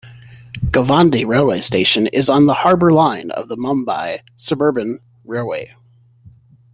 [0.65, 5.75] Govandi railway station is on the Harbour Line of the Mumbai Suburban Railway.